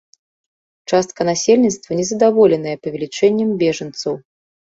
[0.91, 4.13] Частка насельніцтва незадаволеная павелічэннем бежанцаў.